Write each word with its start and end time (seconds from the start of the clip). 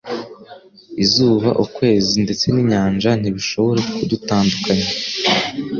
Izuba, 1.03 1.49
ukwezi 1.63 2.15
ndetse 2.25 2.45
n'inyanja 2.53 3.09
ntibishobora 3.19 3.79
kudutandukanya. 3.95 4.87